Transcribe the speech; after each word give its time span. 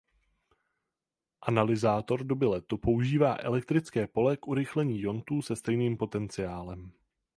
Analyzátor 1.41 2.23
doby 2.23 2.45
letu 2.45 2.77
používá 2.77 3.37
elektrické 3.39 4.07
pole 4.07 4.37
k 4.37 4.47
urychlení 4.47 4.99
iontů 5.01 5.41
se 5.41 5.55
stejným 5.55 5.97
potenciálem. 5.97 6.91